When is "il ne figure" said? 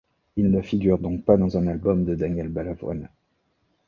0.35-0.97